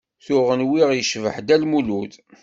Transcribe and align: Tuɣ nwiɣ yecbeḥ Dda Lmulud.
Tuɣ 0.25 0.47
nwiɣ 0.61 0.89
yecbeḥ 0.93 1.35
Dda 1.39 1.57
Lmulud. 1.61 2.13